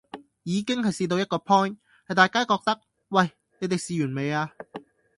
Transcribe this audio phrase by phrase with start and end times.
[0.41, 4.51] 已經係試到一個 point 係大家覺得喂，你地試完未啊